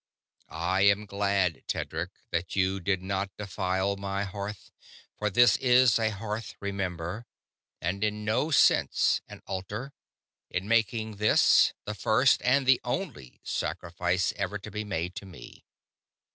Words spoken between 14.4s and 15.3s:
to be made to